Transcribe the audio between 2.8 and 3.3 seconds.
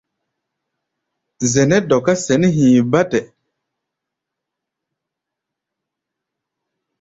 bátɛ.